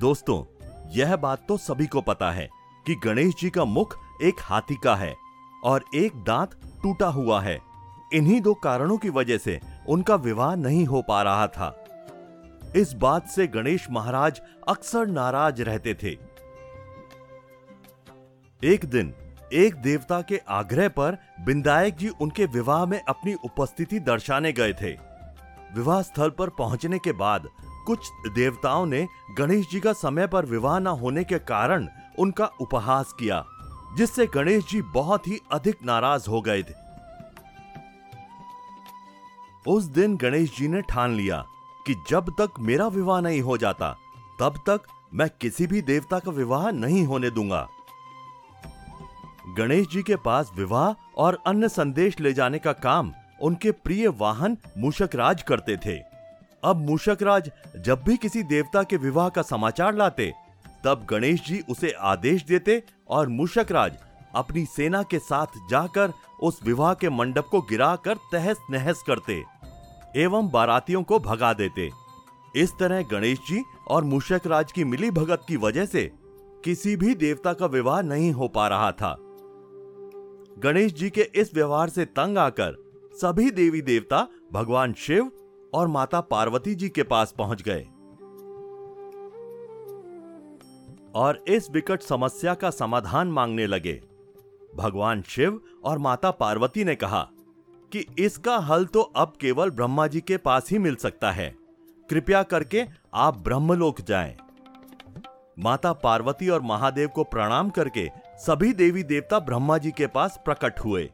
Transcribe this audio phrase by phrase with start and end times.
[0.00, 0.44] दोस्तों,
[0.90, 2.48] यह बात तो सभी को पता है
[2.86, 5.14] कि गणेश जी का मुख एक हाथी का है
[5.64, 7.58] और एक दांत टूटा हुआ है।
[8.12, 9.58] इन्हीं दो कारणों की वजह से
[9.88, 11.84] उनका विवाह नहीं हो पा रहा था।
[12.76, 16.16] इस बात से गणेश महाराज अक्सर नाराज़ रहते थे।
[18.62, 19.14] एक दिन,
[19.52, 24.92] एक देवता के आग्रह पर बिंदायक जी उनके विवाह में अपनी उपस्थिति दर्शाने गए थे।
[25.74, 27.48] विवाह स्थल पर पहुँचने के बाद
[27.86, 29.06] कुछ देवताओं ने
[29.38, 33.44] गणेश जी का समय पर विवाह न होने के कारण उनका उपहास किया,
[33.96, 36.74] जिससे गणेश जी बहुत ही अधिक नाराज़ हो गए थे।
[39.66, 41.44] उस दिन गणेश जी ने ठान लिया
[41.86, 43.92] कि जब तक मेरा विवाह नहीं हो जाता,
[44.40, 47.68] तब तक मैं किसी भी देवता का विवाह नहीं होने दूँगा।
[49.56, 54.56] गणेश जी के पास विवाह और अन्य संदेश ले जाने का काम उनके प्रिय वाहन
[54.78, 56.09] मूषकराज करते थे।
[56.62, 60.32] अब मूषकराज जब भी किसी देवता के विवाह का समाचार लाते,
[60.84, 63.96] तब गणेश जी उसे आदेश देते और मूषकराज
[64.34, 69.42] अपनी सेना के साथ जाकर उस विवाह के मंडप को गिराकर तहस नहस करते
[70.16, 71.90] एवं बारातियों को भगा देते।
[72.56, 76.10] इस तरह गणेश जी और मूषक राज की मिली भगत की वजह से
[76.64, 79.16] किसी भी देवता का विवाह नहीं हो पा रहा था।
[80.58, 82.76] गणेश जी के इस व्यवहार से तंग आकर
[83.14, 85.30] सभी देवी देवता भगवान शिव
[85.74, 87.80] और माता पार्वती जी के पास पहुँच गए।
[91.14, 94.00] और इस विकट समस्या का समाधान मांगने लगे।
[94.76, 97.22] भगवान शिव और माता पार्वती ने कहा
[97.92, 101.54] कि इसका हल तो अब केवल ब्रह्मा जी के पास ही मिल सकता है।
[102.10, 104.36] कृपया करके आप ब्रह्मलोक जाएँ।
[105.58, 110.80] माता पार्वती और महादेव को प्रणाम करके सभी देवी देवता ब्रह्मा जी के पास प्रकट
[110.80, 111.10] हुए।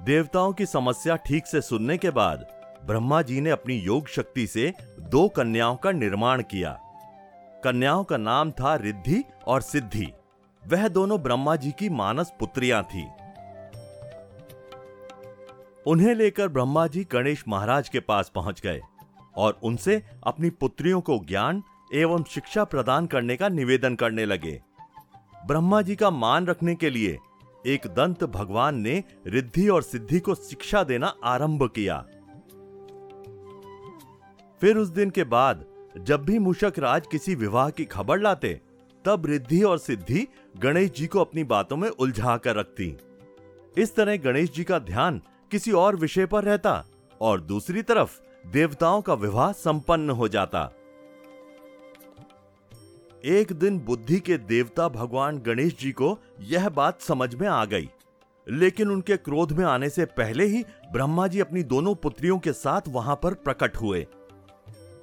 [0.00, 2.46] देवताओं की समस्या ठीक से सुनने के बाद
[2.86, 6.78] ब्रह्मा जी ने अपनी योग शक्ति से दो कन्याओं का निर्माण किया।
[7.64, 10.12] कन्याओं का नाम था रिद्धि और सिद्धि।
[10.62, 13.06] वह दोनों ब्रह्मा जी की मानस पुत्रियाँ थी।
[15.86, 18.80] उन्हें लेकर ब्रह्मा जी गणेश महाराज के पास पहुँच गए
[19.36, 21.62] और उनसे अपनी पुत्रियों को ज्ञान
[21.94, 24.60] एवं शिक्षा प्रदान करने का निवेदन करने लगे।
[25.46, 27.18] ब्रह्मा जी का मान रखने के लिए
[27.66, 32.04] एक दंत भगवान ने रिद्धि और सिद्धि को शिक्षा देना आरंभ किया।
[34.62, 35.64] फिर उस दिन के बाद,
[35.98, 38.60] जब भी मूषक राज किसी विवाह की खबर लाते,
[39.04, 42.96] तब रिद्धि और सिद्धि गणेश जी को अपनी बातों में उलझा कर रखती।
[43.78, 46.86] इस तरह गणेश जी का ध्यान किसी और विषय पर रहता
[47.20, 50.72] और दूसरी तरफ़ देवताओं का विवाह संपन्न हो जाता।
[53.24, 57.90] एक दिन बुद्धि के देवता भगवान गणेश जी को यह बात समझ में आ गई।
[58.48, 62.80] लेकिन उनके क्रोध में आने से पहले ही ब्रह्मा जी अपनी दोनों पुत्रियों के साथ
[62.88, 64.06] वहाँ पर प्रकट हुए।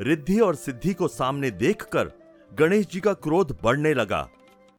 [0.00, 2.10] रिद्धि और सिद्धि को सामने देखकर
[2.58, 4.28] गणेश जी का क्रोध बढ़ने लगा।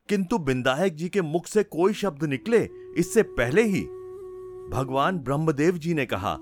[0.10, 3.82] किंतु बिंदायक जी के मुख से कोई शब्द निकले इससे पहले ही
[4.72, 6.38] भगवान ब्रह्मदेव जी ने कहा,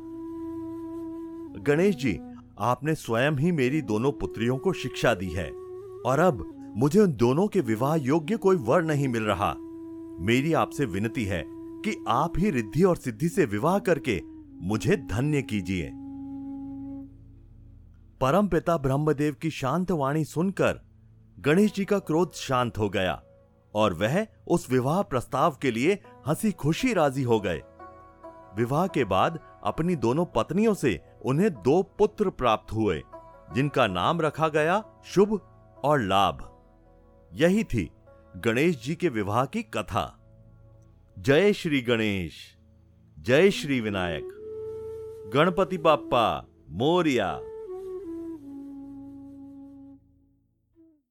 [1.62, 2.20] गणेश जी,
[2.60, 5.50] आपने स्वयं ही मेरी दोनों पुत्रियों को शिक्षा दी है,
[6.06, 9.56] और अब मुझे उन दोनों के विवाह योग्य कोई वर नहीं मिल रहा।
[10.20, 14.22] मेरी आपसे विनती है कि आप ही रिद्धि और सिद्धि से विवाह करके
[14.62, 15.92] मुझे धन्य कीजिए।
[18.22, 20.80] परम पिता ब्रह्मदेव की शांत वाणी सुनकर
[21.40, 23.24] गणेश जी का क्रोध शांत हो गया
[23.76, 27.62] और वह उस विवाह प्रस्ताव के लिए हँसी खुशी राज़ी हो गए।
[28.56, 33.04] विवाह के बाद अपनी दोनों पत्नियों से उन्हें दो पुत्र प्राप्त हुए,
[33.54, 35.42] जिनका नाम रखा गया शुभ
[35.84, 36.62] और लाभ।
[37.34, 37.92] यही थी
[38.38, 40.20] गणेश जी के विवाह की कथा।
[41.20, 42.58] जय श्री गणेश,
[43.20, 44.28] जय श्री विनायक।
[45.34, 47.42] गणपति बाप्पा, मोरिया।